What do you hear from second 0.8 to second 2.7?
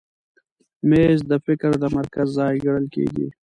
مېز د فکر د مرکز ځای